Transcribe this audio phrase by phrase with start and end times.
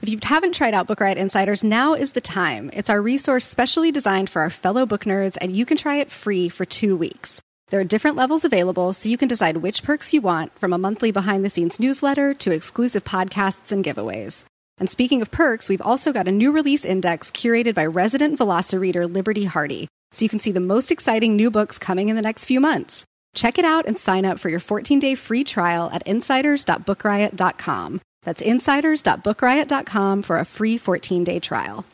[0.00, 2.70] If you haven't tried out Book Riot Insiders, now is the time.
[2.72, 6.12] It's our resource specially designed for our fellow book nerds, and you can try it
[6.12, 7.42] free for two weeks.
[7.70, 10.78] There are different levels available, so you can decide which perks you want, from a
[10.78, 14.44] monthly behind the scenes newsletter to exclusive podcasts and giveaways.
[14.78, 19.12] And speaking of perks, we've also got a new release index curated by resident Velocireader
[19.12, 22.44] Liberty Hardy, so you can see the most exciting new books coming in the next
[22.44, 23.04] few months.
[23.34, 28.00] Check it out and sign up for your 14 day free trial at insiders.bookriot.com.
[28.28, 31.86] That's insiders.bookriot.com for a free 14 day trial.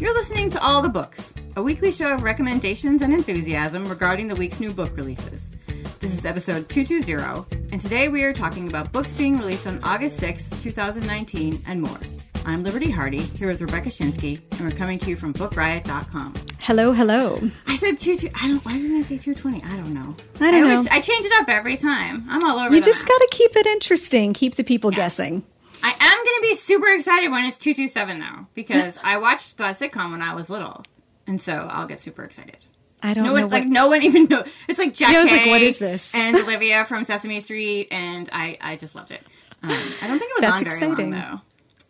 [0.00, 4.34] You're listening to All the Books, a weekly show of recommendations and enthusiasm regarding the
[4.34, 5.52] week's new book releases.
[6.00, 10.18] This is episode 220, and today we are talking about books being released on August
[10.18, 12.00] 6th, 2019, and more.
[12.46, 16.34] I'm Liberty Hardy, here with Rebecca Schinsky, and we're coming to you from BookRiot.com.
[16.62, 17.40] Hello, hello.
[17.66, 18.16] I said two.
[18.16, 18.64] two I don't.
[18.64, 19.62] Why didn't I say two twenty?
[19.64, 20.14] I don't know.
[20.40, 20.92] I don't always, know.
[20.92, 22.26] I change it up every time.
[22.28, 22.74] I'm all over.
[22.74, 25.42] You just got to keep it interesting, keep the people guessing.
[25.82, 29.78] I am going to be super excited when it's 227 though because I watched that
[29.78, 30.84] sitcom when I was little.
[31.26, 32.58] And so I'll get super excited.
[33.02, 33.52] I don't No know one what.
[33.52, 34.44] like no one even know.
[34.68, 36.14] It's like Jack Yeah, I was like, what is this?
[36.14, 39.22] and Olivia from Sesame Street and I I just loved it.
[39.62, 41.10] Um, I don't think it was That's on very exciting.
[41.10, 41.40] long though,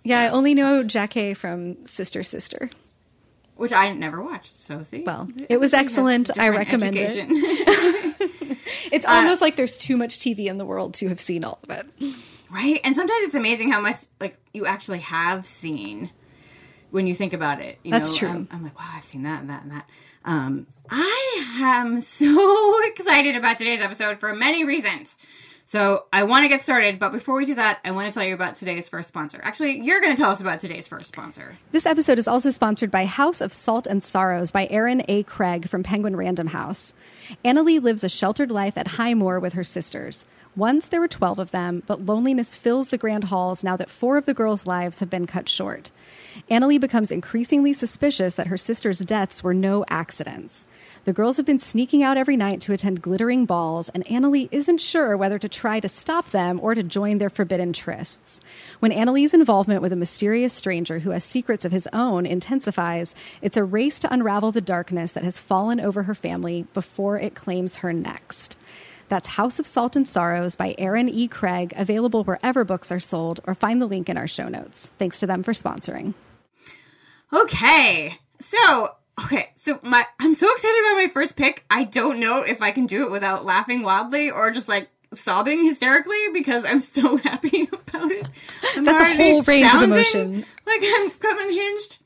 [0.04, 2.70] yeah, I only know Jackie from Sister Sister.
[3.56, 4.60] which I never watched.
[4.62, 5.02] So see.
[5.04, 6.36] Well, it was excellent.
[6.38, 7.02] I recommend it.
[7.18, 8.20] education.
[8.92, 11.58] It's Uh, almost like there's too much TV in the world to have seen all
[11.62, 11.86] of it.
[12.50, 12.80] right?
[12.84, 16.10] And sometimes it's amazing how much like you actually have seen
[16.90, 17.78] when you think about it.
[17.82, 18.28] You That's know, true.
[18.28, 19.88] I'm, I'm like, wow, I've seen that and that and that.
[20.24, 25.16] Um, I am so excited about today's episode for many reasons.
[25.66, 28.22] So I want to get started, but before we do that, I want to tell
[28.22, 29.40] you about today's first sponsor.
[29.42, 31.56] Actually, you're going to tell us about today's first sponsor.
[31.72, 35.22] This episode is also sponsored by House of Salt and Sorrows by Erin A.
[35.22, 36.92] Craig from Penguin Random House.
[37.44, 40.26] Annalie lives a sheltered life at Highmore with her sisters.
[40.54, 44.16] Once there were 12 of them, but loneliness fills the grand halls now that four
[44.16, 45.90] of the girls' lives have been cut short.
[46.50, 50.66] Annalie becomes increasingly suspicious that her sisters' deaths were no accidents.
[51.04, 54.78] The girls have been sneaking out every night to attend glittering balls, and Annalie isn't
[54.78, 58.40] sure whether to try to stop them or to join their forbidden trysts.
[58.80, 63.58] When Annalie's involvement with a mysterious stranger who has secrets of his own intensifies, it's
[63.58, 67.76] a race to unravel the darkness that has fallen over her family before it claims
[67.76, 68.56] her next.
[69.10, 71.28] That's House of Salt and Sorrows by Erin E.
[71.28, 74.90] Craig, available wherever books are sold, or find the link in our show notes.
[74.98, 76.14] Thanks to them for sponsoring.
[77.30, 78.18] Okay.
[78.40, 78.88] So,
[79.22, 79.50] okay.
[79.56, 81.64] So my I'm so excited about my first pick.
[81.70, 85.64] I don't know if I can do it without laughing wildly or just like sobbing
[85.64, 88.28] hysterically because I'm so happy about it.
[88.76, 90.44] I'm That's a whole range of emotion.
[90.66, 91.98] Like I'm coming unhinged.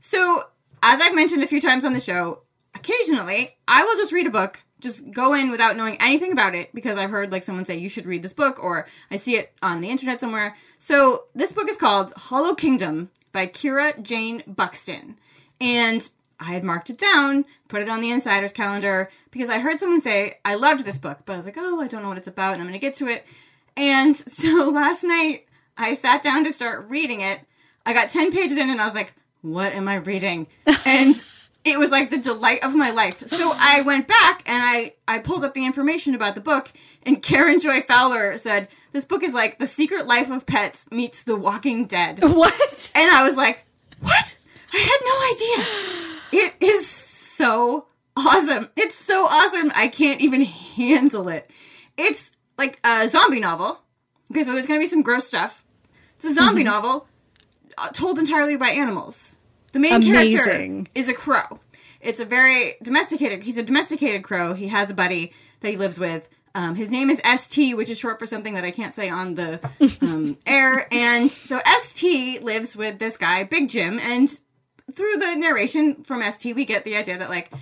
[0.00, 0.42] So,
[0.82, 2.42] as I've mentioned a few times on the show,
[2.74, 6.72] occasionally I will just read a book, just go in without knowing anything about it
[6.74, 9.52] because I've heard like someone say you should read this book or I see it
[9.62, 10.56] on the internet somewhere.
[10.78, 15.18] So, this book is called Hollow Kingdom by Kira Jane Buxton.
[15.60, 19.78] And I had marked it down, put it on the insider's calendar because I heard
[19.78, 22.18] someone say I loved this book, but I was like, "Oh, I don't know what
[22.18, 23.24] it's about and I'm going to get to it."
[23.76, 25.46] And so last night
[25.76, 27.40] I sat down to start reading it.
[27.84, 30.48] I got 10 pages in and I was like, what am I reading?
[30.86, 31.22] And
[31.64, 33.26] it was like the delight of my life.
[33.26, 37.20] So I went back and I, I pulled up the information about the book and
[37.20, 41.34] Karen Joy Fowler said, this book is like The Secret Life of Pets meets The
[41.36, 42.20] Walking Dead.
[42.22, 42.92] What?
[42.94, 43.66] And I was like,
[44.00, 44.35] what?
[44.76, 46.44] I had no idea.
[46.44, 48.68] It is so awesome.
[48.76, 49.72] It's so awesome.
[49.74, 51.50] I can't even handle it.
[51.96, 53.80] It's like a zombie novel.
[54.30, 55.64] Okay, so there's going to be some gross stuff.
[56.16, 57.08] It's a zombie novel
[57.78, 59.36] uh, told entirely by animals.
[59.72, 61.60] The main character is a crow.
[62.00, 63.44] It's a very domesticated.
[63.44, 64.54] He's a domesticated crow.
[64.54, 66.28] He has a buddy that he lives with.
[66.54, 69.34] Um, his name is ST, which is short for something that I can't say on
[69.34, 69.60] the
[70.00, 70.86] um, air.
[70.92, 74.38] And so ST lives with this guy, Big Jim, and
[74.94, 77.52] through the narration from ST, we get the idea that like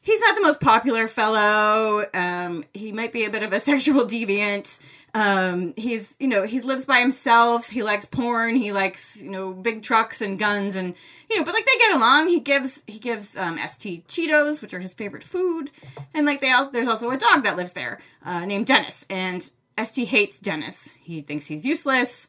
[0.00, 2.04] he's not the most popular fellow.
[2.14, 4.78] Um, he might be a bit of a sexual deviant.
[5.16, 7.68] Um, he's you know he lives by himself.
[7.68, 8.56] He likes porn.
[8.56, 10.94] He likes you know big trucks and guns and
[11.30, 12.28] you know, but like they get along.
[12.28, 15.70] He gives he gives um, St Cheetos, which are his favorite food,
[16.12, 19.50] and like they also there's also a dog that lives there uh, named Dennis, and
[19.82, 20.90] St hates Dennis.
[21.00, 22.26] He thinks he's useless,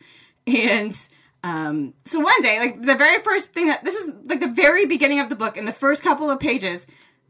[0.48, 0.96] and
[1.45, 4.88] um, so one day, like the very first thing that this is like the very
[4.88, 6.88] beginning of the book, in the first couple of pages,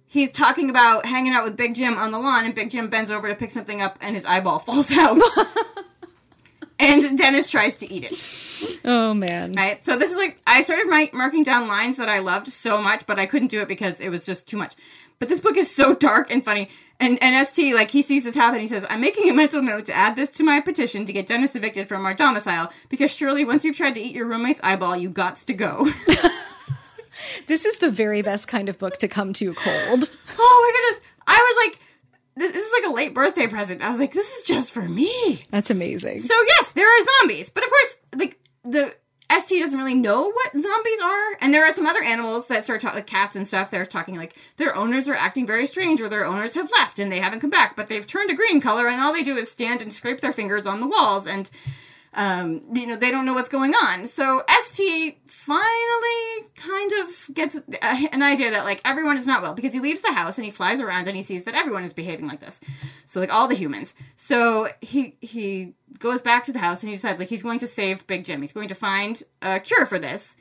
[0.07, 3.12] he's talking about hanging out with Big Jim on the lawn, and Big Jim bends
[3.12, 5.21] over to pick something up, and his eyeball falls out.
[6.79, 8.79] and Dennis tries to eat it.
[8.85, 9.51] Oh man.
[9.51, 9.85] Right?
[9.85, 13.06] So this is like I started my, marking down lines that I loved so much,
[13.06, 14.75] but I couldn't do it because it was just too much.
[15.19, 16.69] But this book is so dark and funny.
[17.00, 18.62] And, and ST, like, he sees this happen.
[18.62, 21.27] He says, I'm making a mental note to add this to my petition to get
[21.27, 24.95] Dennis evicted from our domicile because surely once you've tried to eat your roommate's eyeball,
[24.95, 25.92] you gots to go.
[27.47, 30.09] This is the very best kind of book to come to cold.
[30.39, 31.12] oh my goodness.
[31.27, 31.80] I was like,
[32.36, 33.81] this, this is like a late birthday present.
[33.81, 35.45] I was like, this is just for me.
[35.51, 36.19] That's amazing.
[36.19, 38.95] So yes, there are zombies, but of course, like the
[39.31, 42.81] ST doesn't really know what zombies are, and there are some other animals that start
[42.81, 43.72] talking, like cats and stuff.
[43.72, 47.12] They're talking like their owners are acting very strange, or their owners have left and
[47.12, 49.50] they haven't come back, but they've turned a green color, and all they do is
[49.50, 51.50] stand and scrape their fingers on the walls, and
[52.15, 54.07] um, you know they don't know what's going on.
[54.07, 59.73] So ST finally kind of gets an idea that like everyone is not well because
[59.73, 62.27] he leaves the house and he flies around and he sees that everyone is behaving
[62.27, 62.59] like this.
[63.06, 63.94] So like all the humans.
[64.15, 67.67] So he he goes back to the house and he decides like he's going to
[67.67, 68.41] save Big Jim.
[68.41, 70.35] He's going to find a cure for this.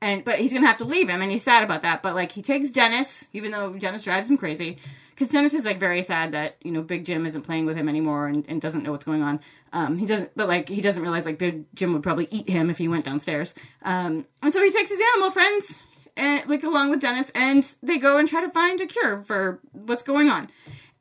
[0.00, 2.02] And but he's gonna have to leave him and he's sad about that.
[2.02, 4.78] But like he takes Dennis, even though Dennis drives him crazy.
[5.16, 7.88] Because Dennis is like very sad that, you know, Big Jim isn't playing with him
[7.88, 9.40] anymore and, and doesn't know what's going on.
[9.72, 12.68] Um, he doesn't, but like he doesn't realize like Big Jim would probably eat him
[12.68, 13.54] if he went downstairs.
[13.82, 15.82] Um, and so he takes his animal friends
[16.18, 19.58] and like along with Dennis, and they go and try to find a cure for
[19.72, 20.50] what's going on.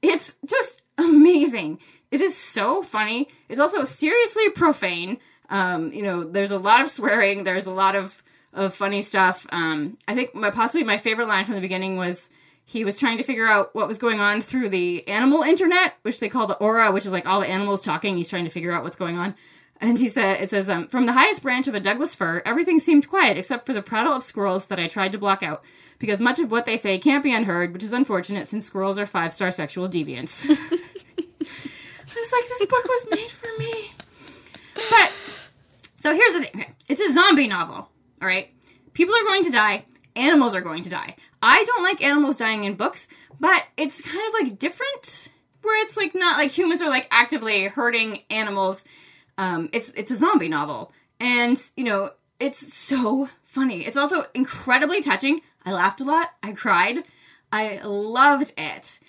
[0.01, 1.79] It's just amazing.
[2.09, 3.27] It is so funny.
[3.49, 5.17] It's also seriously profane.
[5.49, 7.43] Um, you know, there's a lot of swearing.
[7.43, 8.23] There's a lot of
[8.53, 9.45] of funny stuff.
[9.51, 12.29] Um, I think my possibly my favorite line from the beginning was
[12.65, 16.19] he was trying to figure out what was going on through the animal internet, which
[16.19, 18.17] they call the aura, which is like all the animals talking.
[18.17, 19.35] He's trying to figure out what's going on.
[19.79, 22.79] And he said, it says, um, from the highest branch of a Douglas fir, everything
[22.79, 25.63] seemed quiet except for the prattle of squirrels that I tried to block out,
[25.99, 29.05] because much of what they say can't be unheard, which is unfortunate since squirrels are
[29.05, 30.45] five star sexual deviants.
[30.49, 33.91] I was like, this book was made for me.
[34.89, 35.11] But,
[35.99, 37.89] so here's the thing it's a zombie novel,
[38.21, 38.49] all right?
[38.93, 39.85] People are going to die,
[40.15, 41.17] animals are going to die.
[41.41, 43.07] I don't like animals dying in books,
[43.39, 45.29] but it's kind of like different
[45.65, 48.83] where it's like not like humans are like actively hurting animals.
[49.37, 53.85] Um, it's it's a zombie novel, and you know it's so funny.
[53.85, 55.41] It's also incredibly touching.
[55.65, 56.29] I laughed a lot.
[56.43, 57.03] I cried.
[57.51, 58.99] I loved it,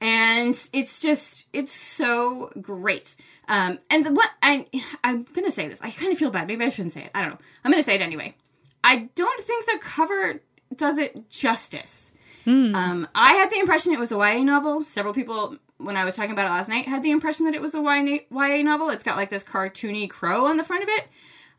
[0.00, 3.16] and it's just it's so great.
[3.48, 4.66] Um, and the, what I
[5.02, 5.82] I'm gonna say this.
[5.82, 6.46] I kind of feel bad.
[6.46, 7.10] Maybe I shouldn't say it.
[7.14, 7.38] I don't know.
[7.64, 8.36] I'm gonna say it anyway.
[8.82, 10.40] I don't think the cover
[10.76, 12.12] does it justice.
[12.44, 12.74] Hmm.
[12.74, 14.84] Um, I had the impression it was a YA novel.
[14.84, 17.62] Several people, when I was talking about it last night, had the impression that it
[17.62, 18.90] was a YA, YA novel.
[18.90, 21.08] It's got like this cartoony crow on the front of it.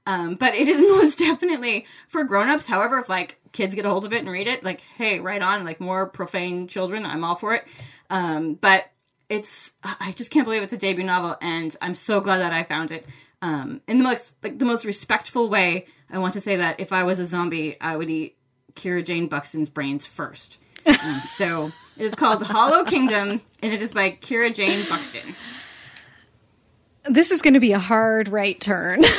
[0.08, 2.68] Um, but it is most definitely for grown-ups.
[2.68, 5.42] However, if like kids get a hold of it and read it, like, hey, right
[5.42, 7.68] on, like more profane children, I'm all for it.
[8.10, 8.86] Um, but
[9.30, 12.64] it's, I just can't believe it's a debut novel, and I'm so glad that I
[12.64, 13.08] found it.
[13.42, 16.94] Um, in the most, like the most respectful way, I want to say that if
[16.94, 18.38] I was a zombie, I would eat
[18.76, 20.58] Kira Jane Buxton's brains first.
[20.86, 20.96] Um,
[21.36, 25.36] so it is called Hollow Kingdom, and it is by Kira Jane Buxton.
[27.06, 29.04] This is going to be a hard right turn.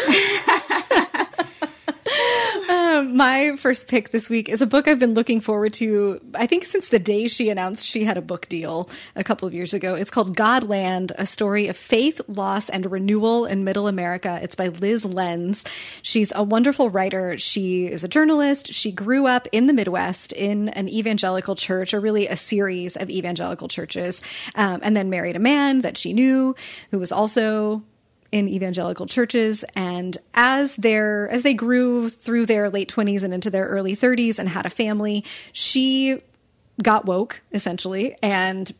[2.96, 6.46] Um, my first pick this week is a book I've been looking forward to, I
[6.46, 9.74] think, since the day she announced she had a book deal a couple of years
[9.74, 9.94] ago.
[9.94, 14.38] It's called Godland, a story of faith, loss, and renewal in Middle America.
[14.42, 15.64] It's by Lyz Lenz.
[16.02, 17.38] She's a wonderful writer.
[17.38, 18.72] She is a journalist.
[18.72, 23.10] She grew up in the Midwest in an evangelical church, or really a series of
[23.10, 24.22] evangelical churches,
[24.54, 26.54] um, and then married a man that she knew
[26.90, 27.82] who was also
[28.32, 33.50] in evangelical churches and as their as they grew through their late 20s and into
[33.50, 36.20] their early 30s and had a family she
[36.82, 38.74] got woke essentially and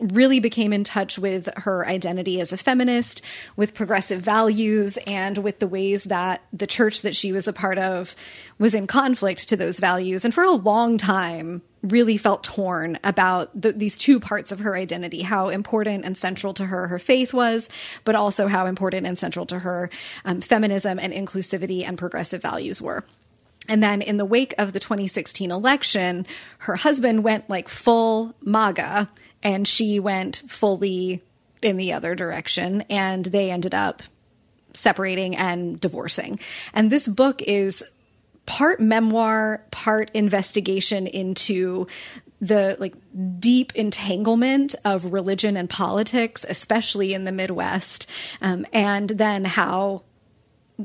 [0.00, 3.22] really became in touch with her identity as a feminist,
[3.56, 7.78] with progressive values, and with the ways that the church that she was a part
[7.78, 8.16] of
[8.58, 10.24] was in conflict to those values.
[10.24, 14.76] And for a long time, really felt torn about the, these two parts of her
[14.76, 17.68] identity how important and central to her her faith was,
[18.04, 19.90] but also how important and central to her
[20.24, 23.04] um, feminism and inclusivity and progressive values were.
[23.68, 26.26] And then in the wake of the 2016 election,
[26.58, 29.08] her husband went like full MAGA
[29.42, 31.22] and she went fully
[31.62, 34.02] in the other direction, and they ended up
[34.74, 36.40] separating and divorcing.
[36.74, 37.84] And this book is
[38.46, 41.86] part memoir, part investigation into
[42.40, 42.94] the like
[43.38, 48.08] deep entanglement of religion and politics, especially in the Midwest,
[48.40, 50.02] um, and then how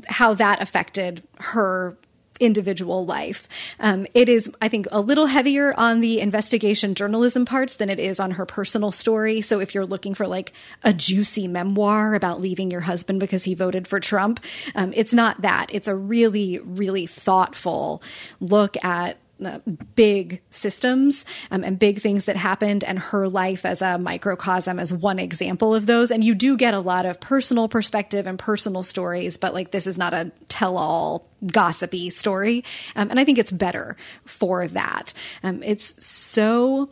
[0.06, 1.96] how that affected her
[2.40, 3.48] individual life.
[3.80, 7.98] Um, it is, I think, a little heavier on the investigation journalism parts than it
[7.98, 9.40] is on her personal story.
[9.40, 10.52] So if you're looking for like
[10.82, 14.40] a juicy memoir about leaving your husband because he voted for Trump,
[14.74, 15.66] um, it's not that.
[15.72, 18.02] It's a really, really thoughtful
[18.40, 19.58] look at uh,
[19.94, 24.92] big systems um, and big things that happened, and her life as a microcosm as
[24.92, 26.10] one example of those.
[26.10, 29.86] And you do get a lot of personal perspective and personal stories, but like this
[29.86, 32.64] is not a tell all gossipy story.
[32.96, 35.12] Um, and I think it's better for that.
[35.42, 36.90] Um, it's so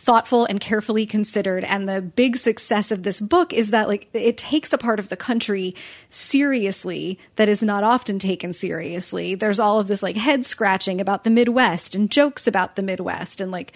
[0.00, 1.62] thoughtful and carefully considered.
[1.62, 5.10] And the big success of this book is that like it takes a part of
[5.10, 5.74] the country
[6.08, 9.34] seriously that is not often taken seriously.
[9.34, 13.42] There's all of this like head scratching about the midwest and jokes about the midwest.
[13.42, 13.72] And like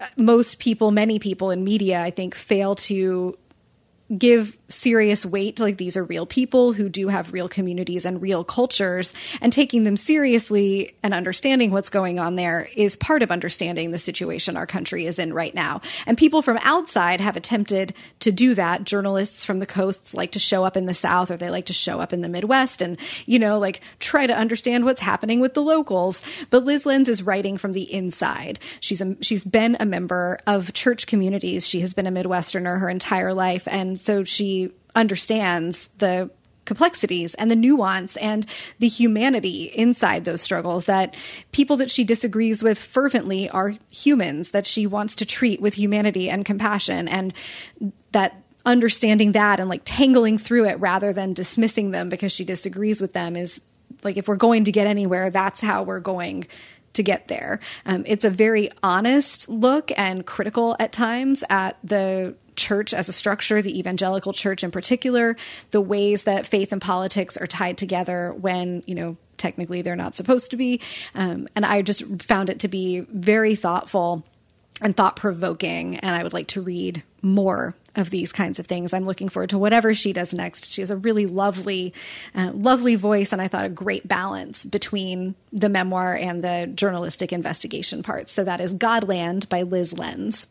[0.00, 3.36] uh, most people many people in media i think fail to
[4.16, 8.22] give serious weight to like these are real people who do have real communities and
[8.22, 9.12] real cultures.
[9.40, 13.98] And taking them seriously and understanding what's going on there is part of understanding the
[13.98, 15.80] situation our country is in right now.
[16.06, 18.84] And people from outside have attempted to do that.
[18.84, 21.72] Journalists from the coasts like to show up in the south or they like to
[21.72, 25.54] show up in the midwest and you know like try to understand what's happening with
[25.54, 26.22] the locals.
[26.50, 28.58] But Lyz Lenz is writing from the inside.
[28.80, 31.68] She's a, she's been a member of church communities.
[31.68, 33.66] She has been a midwesterner her entire life.
[33.70, 36.30] And so she understands the
[36.64, 38.46] complexities and the nuance and
[38.78, 41.16] the humanity inside those struggles that
[41.50, 46.30] people that she disagrees with fervently are humans that she wants to treat with humanity
[46.30, 47.34] and compassion and
[48.12, 53.00] that understanding that and like tangling through it rather than dismissing them because she disagrees
[53.00, 53.62] with them is
[54.04, 56.46] like if we're going to get anywhere that's how we're going
[56.92, 57.60] to get there.
[57.86, 63.12] Um, it's a very honest look and critical at times at the church as a
[63.12, 65.36] structure, the evangelical church in particular,
[65.70, 70.14] the ways that faith and politics are tied together when, you know, technically they're not
[70.14, 70.80] supposed to be.
[71.14, 74.22] Um, and I just found it to be very thoughtful
[74.80, 75.96] and thought provoking.
[75.96, 78.92] And I would like to read more of these kinds of things.
[78.92, 80.72] I'm looking forward to whatever she does next.
[80.72, 81.92] She has a really lovely,
[82.34, 87.32] uh, lovely voice, and I thought a great balance between the memoir and the journalistic
[87.32, 88.32] investigation parts.
[88.32, 90.46] So that is Godland by Lyz Lenz.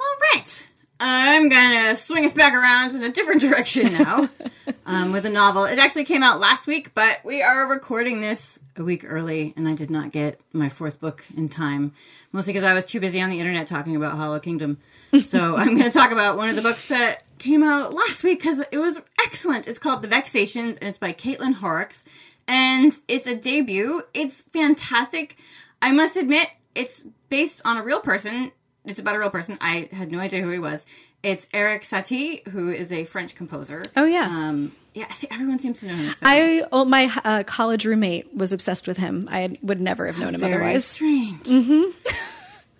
[0.00, 0.68] All right.
[1.04, 4.28] I'm gonna swing us back around in a different direction now
[4.86, 5.64] um, with a novel.
[5.64, 9.66] It actually came out last week, but we are recording this a week early, and
[9.66, 11.92] I did not get my fourth book in time,
[12.30, 14.78] mostly because I was too busy on the internet talking about Hollow Kingdom.
[15.20, 18.60] So I'm to talk about one of the books that came out last week because
[18.70, 19.66] it was excellent.
[19.66, 22.04] It's called The Vexations, and it's by Caitlin Horrocks,
[22.46, 24.02] and it's a debut.
[24.14, 25.36] It's fantastic.
[25.82, 28.52] I must admit, it's based on a real person
[28.84, 29.56] it's about a real person.
[29.60, 30.86] I had no idea who he was.
[31.22, 33.82] It's Erik Satie, who is a French composer.
[33.96, 34.26] Oh yeah.
[34.26, 35.10] Um, yeah.
[35.12, 36.06] See, everyone seems to know him.
[36.06, 36.16] So.
[36.22, 39.28] I oh, my uh, college roommate was obsessed with him.
[39.30, 40.84] I would never have known him very otherwise.
[40.84, 41.44] Strange.
[41.44, 41.90] Mm-hmm.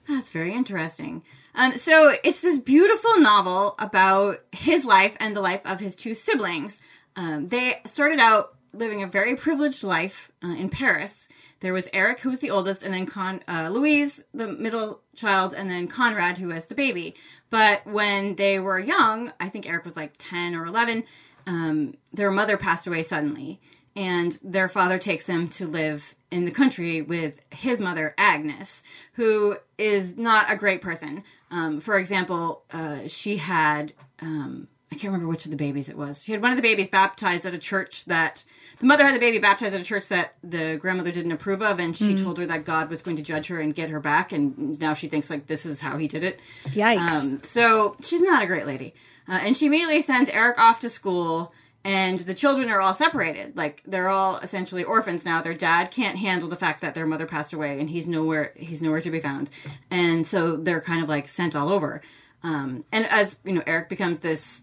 [0.14, 1.22] That's very interesting.
[1.54, 6.14] Um, so it's this beautiful novel about his life and the life of his two
[6.14, 6.78] siblings.
[7.14, 11.28] Um, they started out living a very privileged life uh, in Paris,
[11.62, 15.54] there was Erik, who was the oldest, and then Con uh, Louise, the middle child,
[15.54, 17.14] and then Conrad, who was the baby.
[17.50, 21.04] But when they were young, I think Erik was like ten or eleven.
[21.46, 23.60] Um, their mother passed away suddenly,
[23.94, 29.56] and their father takes them to live in the country with his mother Agnes, who
[29.78, 31.22] is not a great person.
[31.50, 35.96] Um, for example, uh, she had um, I can't remember which of the babies it
[35.96, 36.22] was.
[36.22, 38.44] She had one of the babies baptized at a church that
[38.78, 41.80] the mother had the baby baptized at a church that the grandmother didn't approve of,
[41.80, 42.22] and she mm.
[42.22, 44.92] told her that God was going to judge her and get her back, and now
[44.92, 46.40] she thinks like this is how he did it.
[46.66, 47.08] Yikes!
[47.08, 48.92] Um, so she's not a great lady,
[49.26, 51.54] uh, and she immediately sends Erik off to school.
[51.84, 53.56] And the children are all separated.
[53.56, 55.42] Like they're all essentially orphans now.
[55.42, 58.52] Their dad can't handle the fact that their mother passed away, and he's nowhere.
[58.54, 59.50] He's nowhere to be found.
[59.90, 62.00] And so they're kind of like sent all over.
[62.44, 64.62] Um, and as you know, Erik becomes this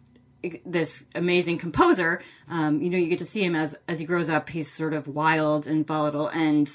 [0.66, 2.22] this amazing composer.
[2.50, 4.50] Um, you know, you get to see him as as he grows up.
[4.50, 6.70] He's sort of wild and volatile, and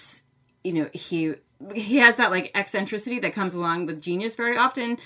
[0.63, 1.35] you know he
[1.75, 4.99] he has that like eccentricity that comes along with genius very often.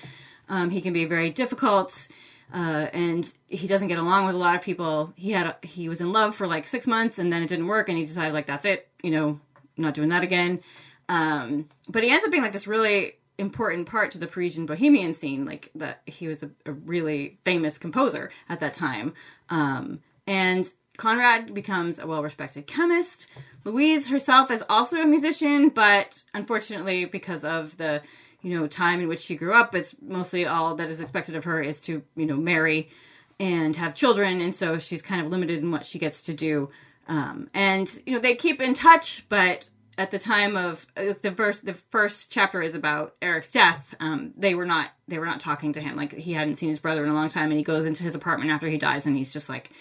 [0.49, 2.09] Um, he can be very difficult,
[2.53, 5.13] uh, and he doesn't get along with a lot of people.
[5.17, 7.67] He had a, he was in love for like six months, and then it didn't
[7.67, 8.89] work, and he decided like that's it.
[9.03, 9.41] You know,
[9.77, 10.61] not doing that again.
[11.09, 15.15] Um, but he ends up being like this really important part to the Parisian bohemian
[15.15, 15.45] scene.
[15.45, 19.15] Like that, he was a, a really famous composer at that time.
[19.49, 23.29] Um, and Conrad becomes a well-respected chemist.
[23.65, 28.03] Louise herself is also a musician, but unfortunately, because of the
[28.43, 31.45] you know time in which she grew up, it's mostly all that is expected of
[31.45, 32.91] her is to you know marry
[33.39, 36.69] and have children, and so she's kind of limited in what she gets to do.
[37.07, 41.33] Um, and you know they keep in touch, but at the time of uh, the
[41.33, 43.95] first the first chapter is about Erik's death.
[43.99, 46.79] Um, they were not they were not talking to him like he hadn't seen his
[46.79, 49.17] brother in a long time, and he goes into his apartment after he dies, and
[49.17, 49.73] he's just like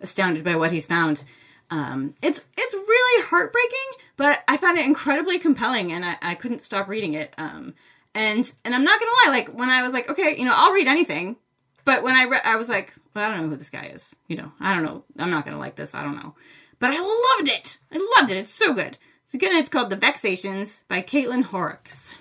[0.00, 1.24] astounded by what he's found.
[1.68, 6.62] Um, it's it's really heartbreaking, but I found it incredibly compelling, and I, I couldn't
[6.62, 7.34] stop reading it.
[7.36, 7.74] Um,
[8.14, 10.72] and and I'm not gonna lie, like when I was like, okay, you know, I'll
[10.72, 11.36] read anything,
[11.84, 14.14] but when I read, I was like, well, I don't know who this guy is.
[14.28, 15.02] You know, I don't know.
[15.18, 15.92] I'm not gonna like this.
[15.92, 16.36] I don't know.
[16.78, 17.78] But I loved it.
[17.90, 18.36] I loved it.
[18.36, 18.96] It's so good.
[19.28, 22.12] So again, it's called The Vexations by Caitlin Horrocks.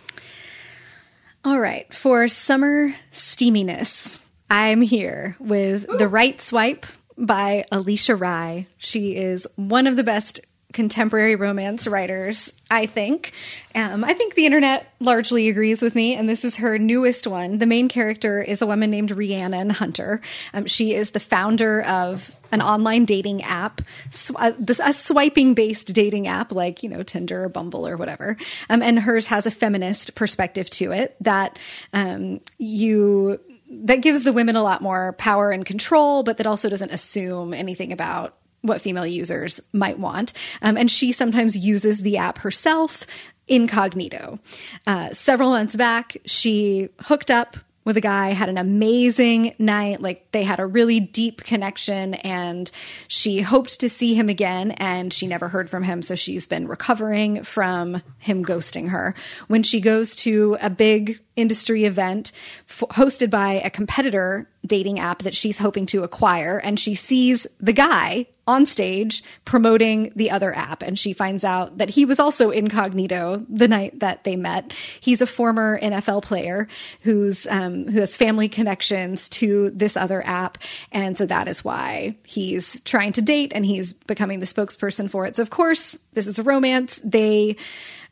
[1.43, 4.19] All right, for summer steaminess,
[4.49, 5.97] I'm here with Ooh.
[5.99, 8.67] The Right Swipe by Alisha Rai.
[8.77, 10.39] She is one of the best
[10.73, 13.31] contemporary romance writers, I think.
[13.75, 17.59] Um, I think the internet largely agrees with me, and this is her newest one.
[17.59, 20.21] The main character is a woman named Rhiannon Hunter.
[20.55, 25.93] Um, she is the founder of an online dating app, sw- uh, a swiping based
[25.93, 28.37] dating app like, you know, Tinder or Bumble or whatever.
[28.69, 31.59] Um, and hers has a feminist perspective to it that
[31.93, 36.69] um, you that gives the women a lot more power and control, but that also
[36.69, 40.33] doesn't assume anything about what female users might want.
[40.61, 43.05] Um, and she sometimes uses the app herself
[43.47, 44.39] incognito.
[44.87, 50.01] Uh, several months back, she hooked up with a guy, had an amazing night.
[50.01, 52.69] Like they had a really deep connection and
[53.07, 56.01] she hoped to see him again and she never heard from him.
[56.01, 59.13] So she's been recovering from him ghosting her.
[59.47, 62.31] When she goes to a big industry event
[62.67, 67.47] f- hosted by a competitor dating app that she's hoping to acquire and she sees
[67.59, 72.19] the guy on stage promoting the other app and she finds out that he was
[72.19, 74.71] also incognito the night that they met.
[74.99, 76.67] He's a former nfl player
[77.01, 80.59] who's um, who has family connections to this other app
[80.91, 85.25] and so that is why he's trying to date and he's becoming the spokesperson for
[85.25, 85.35] it.
[85.35, 86.99] So of course this is a romance.
[87.03, 87.57] They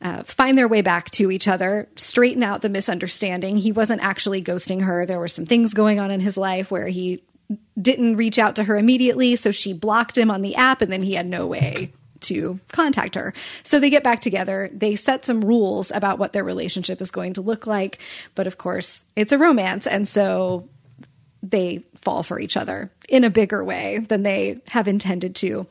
[0.04, 3.56] uh, find their way back to each other, straighten out the misunderstanding.
[3.56, 5.06] He wasn't actually ghosting her.
[5.06, 7.24] There were some things going on in his life where he
[7.80, 11.02] didn't reach out to her immediately, so she blocked him on the app, and then
[11.02, 11.90] he had no way
[12.20, 13.34] to contact her.
[13.62, 14.70] So they get back together.
[14.72, 17.98] They set some rules about what their relationship is going to look like.
[18.34, 19.86] But of course, it's a romance.
[19.86, 20.68] And so
[21.42, 25.66] they fall for each other in a bigger way than they have intended to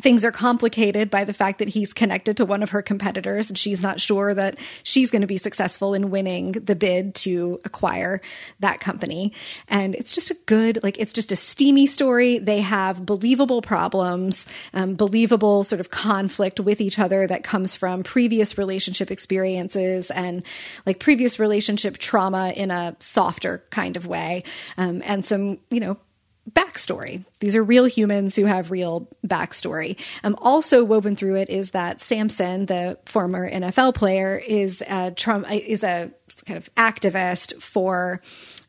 [0.00, 3.58] things are complicated by the fact that he's connected to one of her competitors and
[3.58, 8.20] she's not sure that she's going to be successful in winning the bid to acquire
[8.60, 9.32] that company.
[9.68, 12.38] And it's just a good like it's just a steamy story.
[12.38, 18.02] They have believable problems um, believable sort of conflict with each other that comes from
[18.02, 20.42] previous relationship experiences and
[20.86, 24.42] like previous relationship trauma in a softer kind of way.
[24.78, 25.98] Um, and some you know
[26.50, 27.24] backstory.
[27.40, 29.98] These are real humans who have real backstory.
[30.24, 35.48] Um, also woven through it is that Samson, the former NFL player, is a trauma
[35.52, 36.10] is a
[36.46, 38.20] kind of activist for.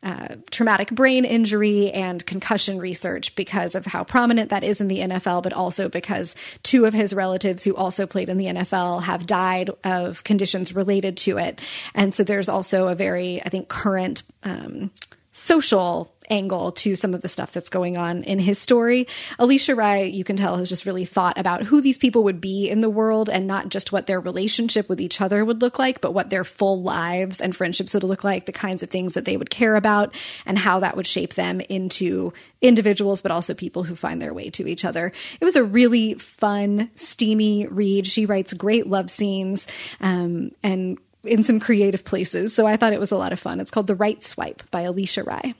[0.02, 4.98] Uh, traumatic brain injury and concussion research because of how prominent that is in the
[4.98, 9.24] NFL, but also because two of his relatives who also played in the NFL have
[9.24, 11.58] died of conditions related to it.
[11.94, 14.90] And so there's also a very, I think, current um,
[15.34, 19.06] social angle to some of the stuff that's going on in his story.
[19.38, 22.68] Alisha Rai, you can tell, has just really thought about who these people would be
[22.68, 26.00] in the world and not just what their relationship with each other would look like,
[26.00, 29.24] but what their full lives and friendships would look like, the kinds of things that
[29.24, 30.14] they would care about,
[30.46, 32.32] and how that would shape them into
[32.62, 35.12] individuals, but also people who find their way to each other.
[35.40, 38.06] It was a really fun, steamy read.
[38.06, 39.66] She writes great love scenes
[40.00, 42.54] um, and in some creative places.
[42.54, 43.60] So I thought it was a lot of fun.
[43.60, 45.54] It's called The Right Swipe by Alisha Rai.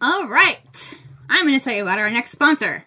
[0.00, 0.60] All right.
[1.30, 2.84] I'm going to tell you about our next sponsor.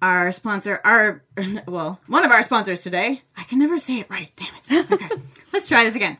[0.00, 1.22] Our sponsor, our,
[1.66, 3.22] well, one of our sponsors today.
[3.36, 4.30] I can never say it right.
[4.36, 4.92] Damn it.
[4.92, 5.08] Okay.
[5.52, 6.18] Let's try this again.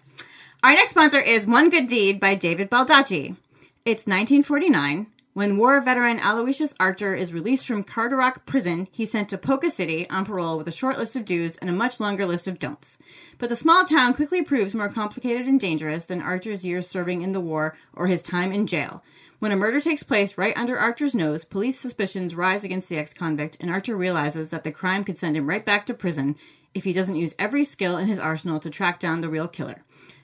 [0.62, 3.37] Our next sponsor is One Good Deed by David Baldacci.
[3.85, 5.07] It's 1949.
[5.35, 10.09] When war veteran Aloysius Archer is released from Carderock prison, he's sent to Poca City
[10.11, 12.98] on parole with a short list of do's and a much longer list of don'ts.
[13.38, 17.33] But the small town quickly proves more complicated and dangerous than Archer's years serving in
[17.33, 19.03] the war or his time in jail.
[19.42, 23.12] When a murder takes place right under Archer's nose, police suspicions rise against the ex
[23.12, 26.37] convict, and Archer realizes that the crime could send him right back to prison
[26.74, 29.83] if he doesn't use every skill in his arsenal to track down the real killer.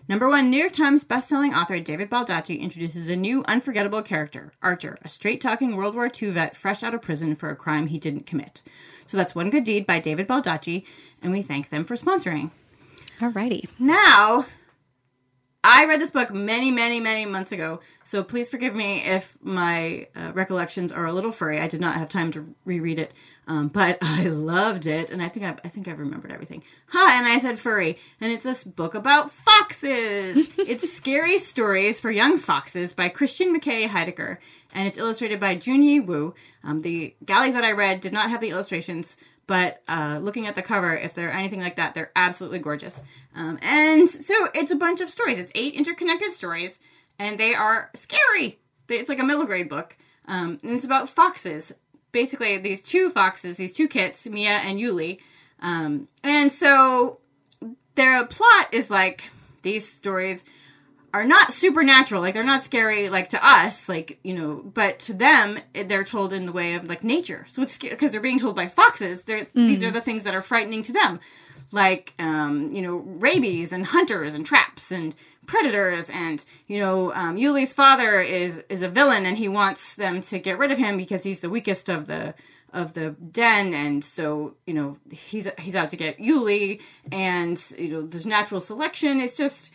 [0.09, 4.99] Number one New York Times bestselling author David Baldacci introduces a new unforgettable character, Archer,
[5.03, 7.99] a straight talking World War II vet fresh out of prison for a crime he
[7.99, 8.63] didn't commit.
[9.05, 10.85] So that's One Good Deed by David Baldacci,
[11.21, 12.53] and we thank them for sponsoring.
[13.19, 13.67] Alrighty.
[13.81, 14.47] Now,
[15.65, 20.07] I read this book many, many, many months ago, so please forgive me if my
[20.15, 21.59] uh, recollections are a little furry.
[21.59, 23.13] I did not have time to reread it,
[23.49, 26.63] um, but I loved it, and I think I, I think I remembered everything.
[26.87, 27.11] Huh?
[27.11, 30.49] And I said furry, and it's this book about foxes.
[30.59, 34.39] it's scary stories for young foxes by Christian McKay Heidicker,
[34.73, 36.35] and it's illustrated by Junyi Wu.
[36.63, 39.17] Um, the galley that I read did not have the illustrations,
[39.49, 43.03] but uh, looking at the cover, if they're anything like that, they're absolutely gorgeous.
[43.35, 45.39] Um, and so it's a bunch of stories.
[45.39, 46.79] It's eight interconnected stories,
[47.19, 48.61] and they are scary.
[48.91, 51.73] It's like a middle grade book, um, and it's about foxes.
[52.13, 55.19] Basically, these two foxes, these two kits, Mia and Uly.
[55.61, 57.19] Um, and so
[57.95, 59.31] their plot is like
[59.63, 60.45] these stories
[61.15, 65.15] are not supernatural like they're not scary like to us like you know but to
[65.15, 67.45] them they're told in the way of like nature.
[67.49, 69.23] So it's because they're being told by foxes.
[69.23, 69.53] They're mm.
[69.55, 71.21] these are the things that are frightening to them.
[71.73, 75.15] Like um, you know rabies and hunters and traps and
[75.47, 80.21] predators and you know um, Uly's father is is a villain and he wants them
[80.23, 82.35] to get rid of him because he's the weakest of the
[82.73, 83.73] of the den.
[83.75, 88.61] And so you know he's he's out to get Uly and you know there's natural
[88.61, 89.21] selection.
[89.21, 89.73] It's just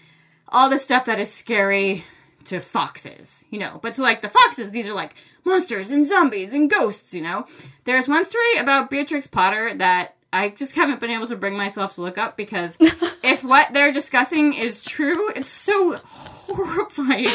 [0.53, 2.05] all the stuff that is scary
[2.45, 3.79] to foxes, you know.
[3.81, 7.45] But to like the foxes, these are like monsters and zombies and ghosts, you know.
[7.83, 11.95] There's one story about Beatrix Potter that I just haven't been able to bring myself
[11.95, 17.27] to look up because if what they're discussing is true, it's so horrifying.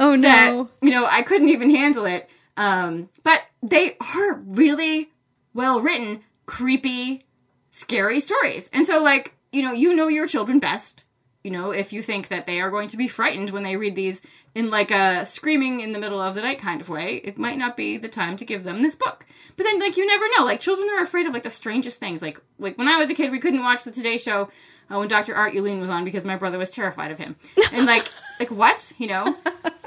[0.00, 0.20] Oh no.
[0.20, 2.30] That, you know, I couldn't even handle it.
[2.56, 5.10] Um, but they are really
[5.54, 7.24] well written, creepy,
[7.70, 8.68] scary stories.
[8.72, 11.04] And so like, you know, you know your children best
[11.44, 13.96] you know, if you think that they are going to be frightened when they read
[13.96, 14.22] these
[14.54, 17.58] in like a screaming in the middle of the night kind of way, it might
[17.58, 19.26] not be the time to give them this book.
[19.56, 20.44] But then like you never know.
[20.44, 22.22] Like children are afraid of like the strangest things.
[22.22, 24.50] Like like when I was a kid, we couldn't watch the Today Show
[24.90, 25.34] uh, when Dr.
[25.34, 27.36] Art Ulene was on because my brother was terrified of him.
[27.72, 28.92] And like like what?
[28.98, 29.36] You know?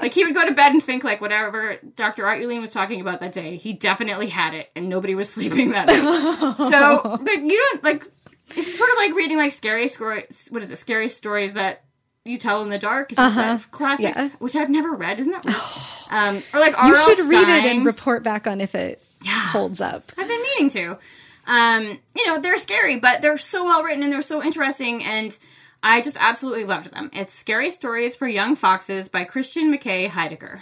[0.00, 2.26] Like he would go to bed and think like whatever Dr.
[2.26, 5.70] Art Ulene was talking about that day, he definitely had it and nobody was sleeping
[5.70, 6.56] that night.
[6.58, 8.06] so but you don't like
[8.50, 10.48] it's sort of like reading like scary stories.
[10.50, 10.76] What is it?
[10.76, 11.82] Scary stories that
[12.24, 13.12] you tell in the dark.
[13.12, 13.58] Is uh-huh.
[13.70, 14.14] classic?
[14.14, 14.28] Yeah.
[14.38, 15.20] Which I've never read.
[15.20, 15.56] Isn't that weird?
[16.10, 16.88] um, or like R.
[16.88, 17.28] You should Stein.
[17.28, 19.48] read it and report back on if it yeah.
[19.48, 20.12] holds up.
[20.16, 20.98] I've been meaning to.
[21.46, 25.36] Um, you know, they're scary, but they're so well written and they're so interesting, and
[25.82, 27.10] I just absolutely loved them.
[27.12, 30.60] It's Scary Stories for Young Foxes by Christian McKay Heidicker.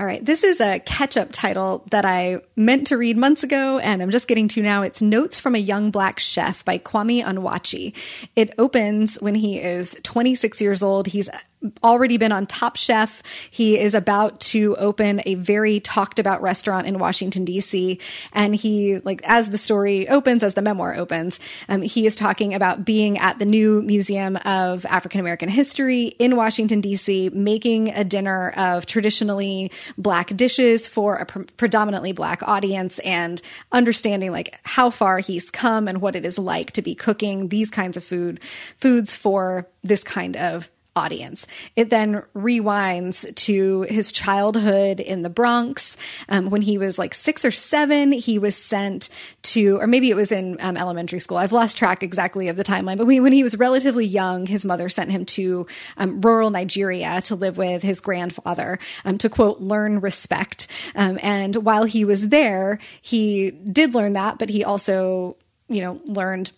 [0.00, 0.24] All right.
[0.24, 4.10] This is a catch up title that I meant to read months ago and I'm
[4.10, 4.80] just getting to now.
[4.80, 7.92] It's Notes from a Young Black Chef by Kwame Onwuachi.
[8.34, 11.06] It opens when he is 26 years old.
[11.08, 11.28] He's
[11.82, 13.22] already been on Top Chef.
[13.50, 17.98] He is about to open a very talked about restaurant in Washington D.C.
[18.32, 22.54] And he, like, as the story opens, as the memoir opens, um, he is talking
[22.54, 28.04] about being at the new Museum of African American History in Washington D.C., making a
[28.04, 33.42] dinner of traditionally black dishes for a pre- predominantly black audience, and
[33.72, 37.70] understanding like how far he's come and what it is like to be cooking these
[37.70, 38.40] kinds of food
[38.76, 41.46] foods for this kind of audience.
[41.76, 45.96] It then rewinds to his childhood in the Bronx.
[46.28, 49.08] Um, when he was like six or seven, he was sent
[49.42, 51.36] to, or maybe it was in um, elementary school.
[51.36, 54.88] I've lost track exactly of the timeline, but when he was relatively young, his mother
[54.88, 60.00] sent him to um, rural Nigeria to live with his grandfather um, to quote, learn
[60.00, 60.66] respect.
[60.94, 65.36] Um, and while he was there, he did learn that, but he also,
[65.68, 66.52] you know, learned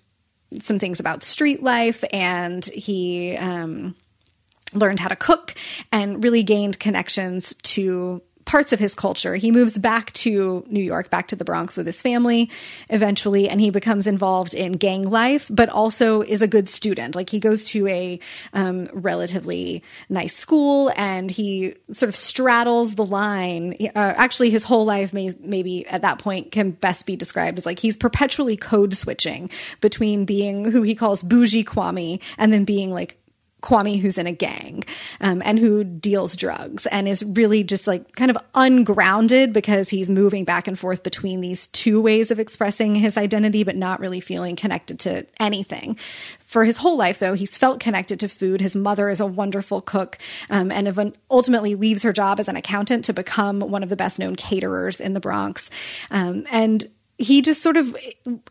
[0.61, 3.95] some things about street life and he um,
[4.75, 5.55] learned how to cook
[5.91, 9.35] and really gained connections to parts of his culture.
[9.37, 12.51] He moves back to New York, back to the Bronx with his family
[12.91, 17.15] eventually, and he becomes involved in gang life, but also is a good student.
[17.15, 18.21] Like he goes to a
[18.53, 23.77] um, relatively nice school and he sort of straddles the line.
[23.95, 27.67] Uh, actually, his whole life may, maybe at that point can best be described as
[27.67, 32.91] like he's perpetually code switching between being who he calls bougie Kwame and then being
[32.91, 33.22] like
[33.63, 34.85] Kwame who's in a gang
[35.21, 40.11] um, and who deals drugs and is really just like kind of ungrounded because he's
[40.11, 44.21] moving back and forth between these two ways of expressing his identity, but not really
[44.21, 45.97] feeling connected to anything.
[46.45, 48.61] For his whole life, though, he's felt connected to food.
[48.61, 50.19] His mother is a wonderful cook
[50.51, 54.19] um, and ultimately leaves her job as an accountant to become one of the best
[54.19, 55.71] known caterers in the Bronx.
[56.11, 56.91] Um, and
[57.23, 57.97] he just sort of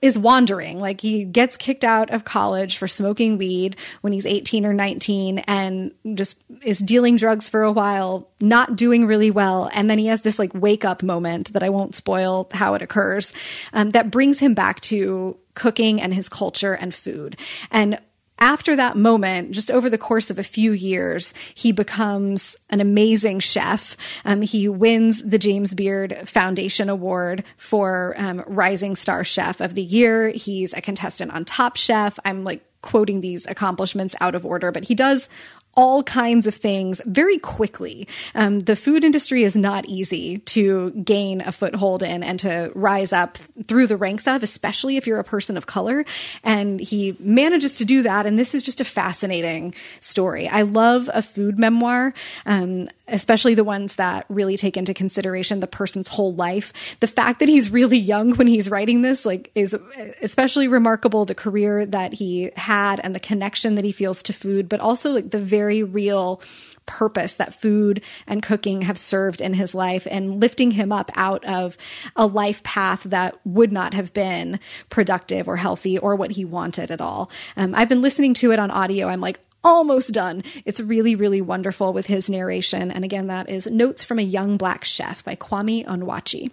[0.01, 0.79] is wandering.
[0.79, 5.39] Like he gets kicked out of college for smoking weed when he's 18 or 19
[5.39, 9.69] and just is dealing drugs for a while, not doing really well.
[9.73, 12.81] And then he has this like wake up moment that I won't spoil how it
[12.81, 13.33] occurs
[13.73, 17.35] um, that brings him back to cooking and his culture and food.
[17.71, 17.99] And
[18.41, 23.39] after that moment, just over the course of a few years, he becomes an amazing
[23.39, 23.95] chef.
[24.25, 29.83] Um, he wins the James Beard Foundation Award for um, Rising Star Chef of the
[29.83, 30.29] Year.
[30.29, 32.17] He's a contestant on Top Chef.
[32.25, 35.29] I'm like quoting these accomplishments out of order, but he does
[35.75, 38.07] all kinds of things very quickly.
[38.35, 43.13] Um, the food industry is not easy to gain a foothold in and to rise
[43.13, 46.03] up through the ranks of, especially if you're a person of color.
[46.43, 48.25] And he manages to do that.
[48.25, 50.49] And this is just a fascinating story.
[50.49, 52.13] I love a food memoir,
[52.45, 56.97] um, especially the ones that really take into consideration the person's whole life.
[56.99, 59.73] The fact that he's really young when he's writing this, like, is
[60.21, 61.25] especially remarkable.
[61.25, 65.11] The career that he had and the connection that he feels to food, but also
[65.11, 66.41] like the very very real
[66.87, 71.45] purpose that food and cooking have served in his life and lifting him up out
[71.45, 71.77] of
[72.15, 76.89] a life path that would not have been productive or healthy or what he wanted
[76.89, 77.29] at all.
[77.55, 79.07] Um, I've been listening to it on audio.
[79.07, 80.43] I'm like, almost done.
[80.65, 82.89] It's really, really wonderful with his narration.
[82.89, 86.49] And again, that is Notes from a Young Black Chef by Kwame Onwuachi.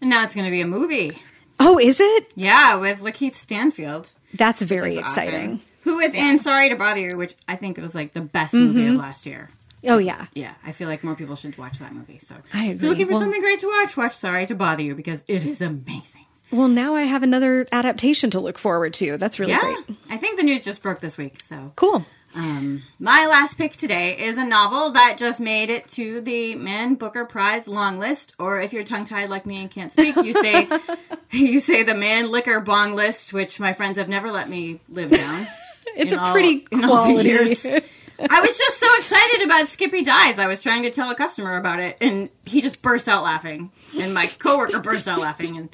[0.00, 1.18] And now it's going to be a movie.
[1.58, 2.32] Oh, is it?
[2.36, 4.08] Yeah, with Lakeith Stanfield.
[4.32, 5.56] That's very exciting.
[5.56, 8.54] Awesome who is in Sorry to Bother You, which I think was like the best
[8.54, 8.92] movie Mm-hmm.
[8.94, 9.48] of last year.
[9.86, 10.26] Oh, yeah.
[10.34, 12.18] Yeah, I feel like more people should watch that movie.
[12.18, 12.80] So I if agree.
[12.80, 15.46] you're looking for Well- something great to watch, watch Sorry to Bother You because it
[15.46, 16.26] is amazing.
[16.52, 19.16] Well, now I have another adaptation to look forward to.
[19.16, 19.96] That's really Yeah, great.
[20.10, 21.40] I think the news just broke this week.
[21.44, 22.04] So Cool.
[22.34, 26.94] Um, my last pick today is a novel that just made it to the Man
[26.94, 30.32] Booker Prize long list, or if you're tongue tied like me and can't speak, you
[30.32, 30.68] say
[31.32, 35.10] you say the Man Liquor Bong list, which my friends have never let me live
[35.10, 35.46] down.
[35.96, 37.86] It's in a all- pretty in all the quality.
[38.30, 40.38] I was just so excited about Skippy Dies.
[40.38, 43.72] I was trying to tell a customer about it, and he just burst out laughing,
[43.98, 45.70] and my coworker burst out laughing, and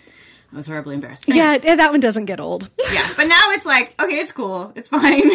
[0.52, 1.28] I was horribly embarrassed.
[1.28, 1.44] Anyway.
[1.64, 2.68] yeah, that one doesn't get old.
[2.92, 4.72] Yeah, but now it's like, okay, it's cool.
[4.76, 5.28] It's fine.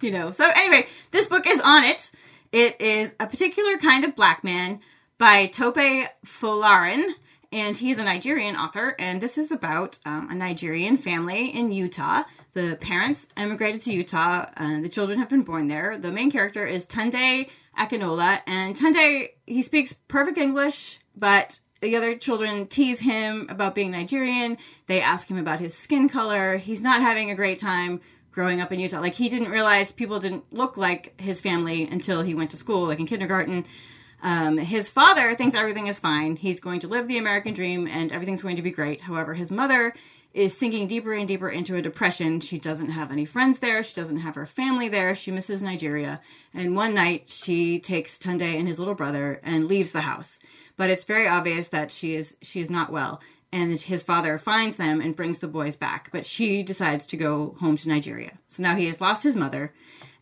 [0.00, 0.30] you know.
[0.30, 2.12] So anyway, this book is on it.
[2.52, 4.78] It is A Particular Kind of Black Man
[5.18, 5.74] by Tope
[6.24, 7.10] Folarin,
[7.50, 12.22] and he's a Nigerian author, and this is about um, a Nigerian family in Utah.
[12.56, 15.98] The parents emigrated to Utah, and the children have been born there.
[15.98, 22.16] The main character is Tunde Akinola, and Tunde, he speaks perfect English, but the other
[22.16, 24.56] children tease him about being Nigerian.
[24.86, 26.56] They ask him about his skin color.
[26.56, 28.00] He's not having a great time
[28.32, 29.00] growing up in Utah.
[29.00, 32.86] Like he didn't realize people didn't look like his family until he went to school,
[32.86, 33.66] like in kindergarten.
[34.22, 36.36] Um, his father thinks everything is fine.
[36.36, 39.02] He's going to live the American dream and everything's going to be great.
[39.02, 39.92] However, his mother
[40.36, 42.40] is sinking deeper and deeper into a depression.
[42.40, 43.82] She doesn't have any friends there.
[43.82, 45.14] She doesn't have her family there.
[45.14, 46.20] She misses Nigeria.
[46.52, 50.38] And one night she takes Tunde and his little brother and leaves the house.
[50.76, 53.22] But it's very obvious that she is she is not well.
[53.50, 56.10] And his father finds them and brings the boys back.
[56.12, 58.32] But she decides to go home to Nigeria.
[58.46, 59.72] So now he has lost his mother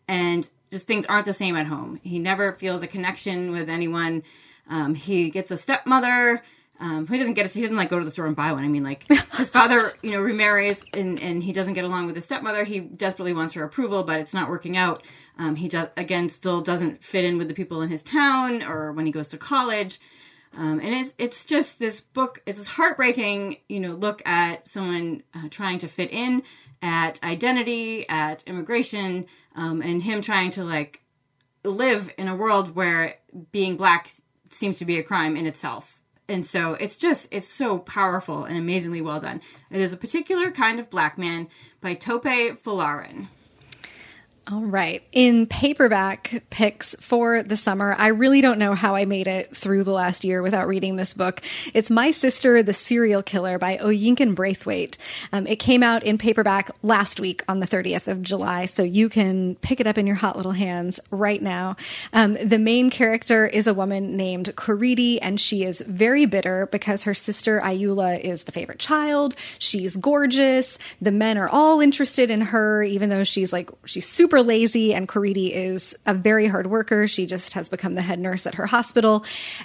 [0.07, 1.99] and just things aren't the same at home.
[2.03, 4.23] He never feels a connection with anyone.
[4.69, 6.41] Um, he gets a stepmother.
[6.79, 7.45] Um, he doesn't get.
[7.45, 8.63] A, he doesn't like go to the store and buy one.
[8.63, 9.05] I mean, like
[9.37, 12.63] his father, you know, remarries and and he doesn't get along with his stepmother.
[12.65, 15.03] He desperately wants her approval, but it's not working out.
[15.37, 18.91] Um, he does again still doesn't fit in with the people in his town or
[18.91, 19.99] when he goes to college.
[20.57, 22.41] Um, and it's it's just this book.
[22.45, 26.43] It's this heartbreaking, you know, look at someone uh, trying to fit in,
[26.81, 31.01] at identity, at immigration, um, and him trying to like
[31.63, 33.15] live in a world where
[33.51, 34.11] being black
[34.49, 35.99] seems to be a crime in itself.
[36.27, 39.41] And so it's just it's so powerful and amazingly well done.
[39.69, 41.47] It is a particular kind of black man
[41.81, 43.27] by Tope Folarin.
[44.51, 45.01] All right.
[45.11, 49.83] In paperback picks for the summer, I really don't know how I made it through
[49.83, 51.41] the last year without reading this book.
[51.73, 54.99] It's My Sister, the Serial Killer by Oyinkan Braithwaite.
[55.33, 59.09] Um, it came out in paperback last week on the 30th of July, so you
[59.09, 61.75] can pick it up in your hot little hands right now.
[62.13, 67.05] Um, the main character is a woman named Korede, and she is very bitter because
[67.05, 69.33] her sister Ayoola is the favorite child.
[69.57, 70.77] She's gorgeous.
[71.01, 74.93] The men are all interested in her, even though she's like, she's super super lazy,
[74.93, 77.07] and Korede is a very hard worker.
[77.07, 79.23] She just has become the head nurse at her hospital.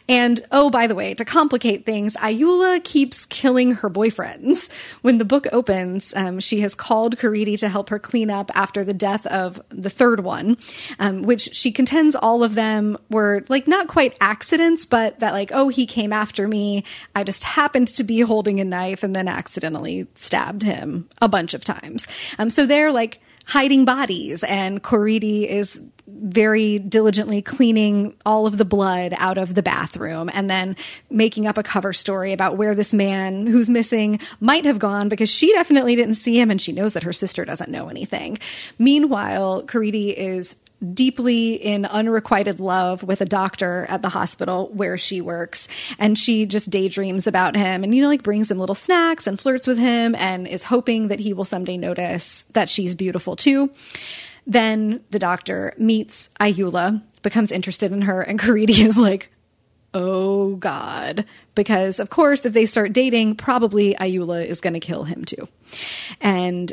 [0.09, 4.71] And oh, by the way, to complicate things, Ayoola keeps killing her boyfriends.
[5.03, 8.85] When the book opens, um, she has called Korede to help her clean up after
[8.85, 10.57] the death of the third one,
[11.01, 15.51] um, which she contends all of them were like not quite accidents, but that like,
[15.53, 16.85] oh, he came after me.
[17.17, 21.55] I just happened to be holding a knife and then accidentally stabbed him a bunch
[21.55, 22.07] of times.
[22.39, 28.65] Um, so they're like hiding bodies, and Korede is very diligently cleaning all of the
[28.65, 30.77] blood out of the bathroom and then
[31.09, 35.31] making up a cover story about where this man who's missing might have gone because
[35.31, 38.39] she definitely didn't see him and she knows that her sister doesn't know anything.
[38.79, 40.57] Meanwhile, Korede is
[40.95, 45.69] deeply in unrequited love with a doctor at the hospital where she works.
[45.99, 49.39] And she just daydreams about him and you know like brings him little snacks and
[49.39, 53.71] flirts with him and is hoping that he will someday notice that she's beautiful too.
[54.47, 59.31] Then the doctor meets Ayoola becomes interested in her and Korede is like
[59.93, 61.27] oh god.
[61.55, 65.47] Because of course if they start dating probably Ayoola is going to kill him too.
[66.21, 66.73] And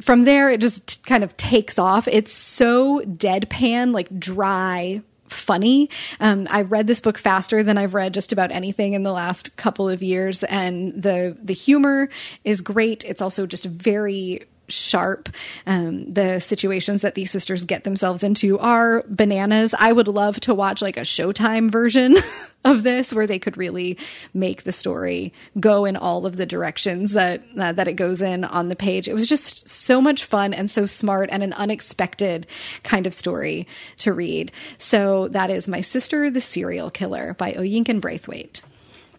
[0.00, 2.08] from there it just kind of takes off.
[2.08, 5.90] It's so deadpan like dry funny.
[6.20, 9.56] Um, i read this book faster than i've read just about anything in the last
[9.56, 12.08] couple of years and the the humor
[12.44, 13.04] is great.
[13.04, 15.28] It's also just very sharp.
[15.66, 19.74] Um, the situations that these sisters get themselves into are bananas.
[19.78, 22.16] I would love to watch like a Showtime version
[22.64, 23.98] of this where they could really
[24.34, 28.44] make the story go in all of the directions that uh, that it goes in
[28.44, 29.08] on the page.
[29.08, 32.46] It was just so much fun and so smart and an unexpected
[32.82, 33.66] kind of story
[33.98, 34.52] to read.
[34.76, 38.62] So that is My Sister the Serial Killer by Oyinkan Braithwaite.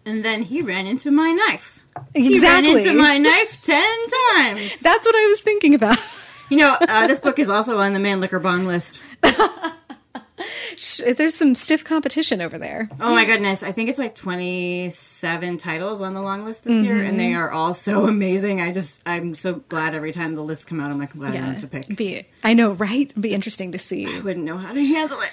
[0.04, 1.79] And then he ran into my knife.
[2.14, 2.22] Exactly.
[2.22, 3.96] He ran into my knife ten
[4.34, 4.78] times.
[4.80, 5.98] That's what I was thinking about.
[6.48, 9.00] You know, uh, this book is also on the Man Booker Bong list.
[11.16, 12.88] There's some stiff competition over there.
[13.00, 13.62] Oh my goodness.
[13.62, 16.84] I think it's like 27 titles on the long list this mm-hmm.
[16.84, 18.60] year, and they are all so amazing.
[18.60, 21.44] I just, I'm so glad every time the lists come out, I'm like, glad yeah.
[21.44, 21.94] I have to pick.
[21.94, 23.10] Be, I know, right?
[23.10, 24.06] It'd be interesting to see.
[24.06, 25.32] I wouldn't know how to handle it.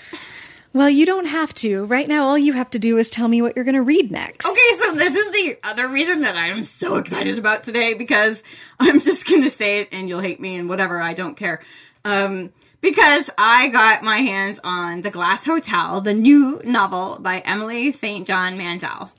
[0.73, 1.85] Well, you don't have to.
[1.85, 4.11] Right now, all you have to do is tell me what you're going to read
[4.11, 4.45] next.
[4.45, 8.43] Okay, so this is the other reason that I am so excited about today because
[8.79, 11.01] I'm just going to say it and you'll hate me and whatever.
[11.01, 11.61] I don't care.
[12.05, 12.51] Um,
[12.81, 18.25] because I got my hands on The Glass Hotel, the new novel by Emily St.
[18.27, 19.11] John Mandel.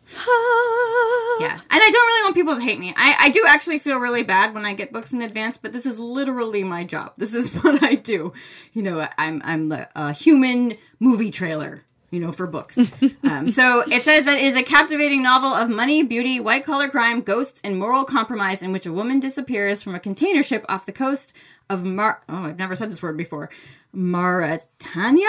[1.40, 1.58] yeah.
[1.70, 2.94] And I don't really want people to hate me.
[2.96, 5.86] I, I do actually feel really bad when I get books in advance, but this
[5.86, 7.12] is literally my job.
[7.16, 8.32] This is what I do.
[8.72, 12.78] You know, I'm, I'm a human movie trailer you know, for books.
[13.24, 16.88] um, so it says that it is a captivating novel of money, beauty, white collar
[16.88, 20.86] crime, ghosts, and moral compromise in which a woman disappears from a container ship off
[20.86, 21.34] the coast
[21.70, 22.22] of Mar.
[22.28, 23.50] Oh, I've never said this word before.
[23.92, 25.26] Mauritania?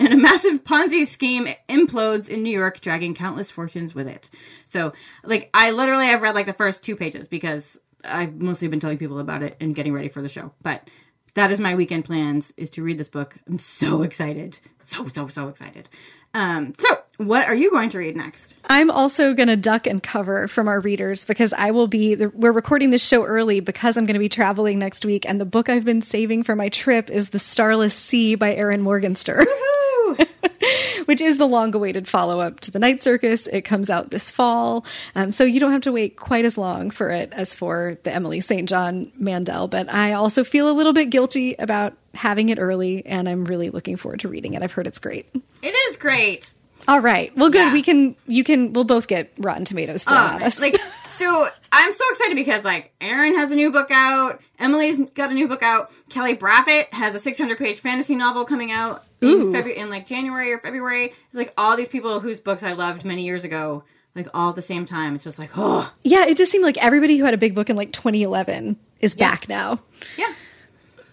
[0.00, 4.30] And a massive Ponzi scheme implodes in New York, dragging countless fortunes with it.
[4.64, 4.92] So,
[5.22, 8.98] like, I literally have read like the first two pages because I've mostly been telling
[8.98, 10.52] people about it and getting ready for the show.
[10.62, 10.88] But
[11.34, 13.36] that is my weekend plans is to read this book.
[13.46, 14.58] I'm so excited.
[14.84, 15.88] So, so, so excited.
[16.34, 18.54] Um, so, what are you going to read next?
[18.68, 22.52] I'm also going to duck and cover from our readers because I will be, we're
[22.52, 25.28] recording this show early because I'm going to be traveling next week.
[25.28, 28.82] And the book I've been saving for my trip is The Starless Sea by Erin
[28.82, 29.46] Morgenstern.
[31.06, 33.46] which is the long awaited follow up to The Night Circus.
[33.46, 34.84] It comes out this fall.
[35.14, 38.12] Um, so you don't have to wait quite as long for it as for the
[38.12, 38.68] Emily St.
[38.68, 39.68] John Mandel.
[39.68, 43.70] But I also feel a little bit guilty about having it early, and I'm really
[43.70, 44.62] looking forward to reading it.
[44.62, 45.26] I've heard it's great.
[45.62, 46.50] It is great.
[46.88, 47.36] All right.
[47.36, 47.66] Well, good.
[47.66, 47.72] Yeah.
[47.72, 48.16] We can.
[48.26, 48.72] You can.
[48.72, 50.60] We'll both get Rotten Tomatoes thrown um, at us.
[50.60, 50.76] Like,
[51.08, 54.40] so I'm so excited because like Erin has a new book out.
[54.58, 55.92] Emily's got a new book out.
[56.08, 60.52] Kelly Braffet has a 600 page fantasy novel coming out in February, in like January
[60.52, 61.06] or February.
[61.06, 64.56] It's like all these people whose books I loved many years ago, like all at
[64.56, 65.14] the same time.
[65.14, 66.26] It's just like, oh, yeah.
[66.26, 69.30] It just seemed like everybody who had a big book in like 2011 is yeah.
[69.30, 69.80] back now.
[70.16, 70.32] Yeah,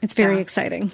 [0.02, 0.92] it's very exciting.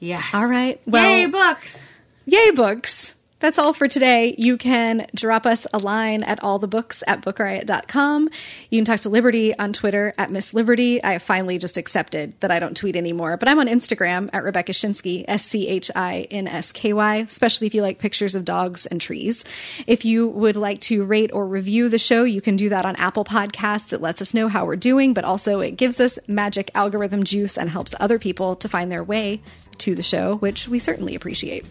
[0.00, 0.22] Yeah.
[0.34, 0.80] All right.
[0.84, 1.86] Well, yay books!
[2.26, 3.14] Yay books!
[3.42, 4.36] That's all for today.
[4.38, 8.28] You can drop us a line at allthebooks at bookriot.com.
[8.70, 11.02] You can talk to Liberty on Twitter at Miss Liberty.
[11.02, 14.44] I have finally just accepted that I don't tweet anymore, but I'm on Instagram at
[14.44, 18.36] Rebecca Schinsky, S C H I N S K Y, especially if you like pictures
[18.36, 19.44] of dogs and trees.
[19.88, 22.94] If you would like to rate or review the show, you can do that on
[22.94, 23.92] Apple Podcasts.
[23.92, 27.58] It lets us know how we're doing, but also it gives us magic algorithm juice
[27.58, 29.40] and helps other people to find their way
[29.78, 31.66] to the show, which we certainly appreciate.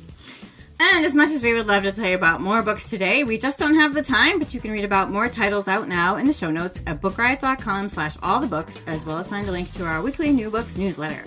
[0.83, 3.37] And as much as we would love to tell you about more books today, we
[3.37, 6.25] just don't have the time, but you can read about more titles out now in
[6.25, 9.71] the show notes at bookriot.com slash all the books, as well as find a link
[9.73, 11.23] to our weekly new books newsletter.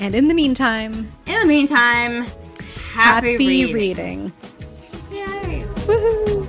[0.00, 2.22] And in the meantime, In the meantime,
[2.92, 3.72] happy, happy, reading.
[3.74, 4.32] reading.
[5.12, 5.62] Yay.
[5.86, 6.41] Woohoo!